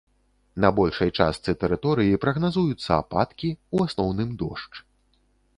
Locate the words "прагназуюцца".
2.25-2.91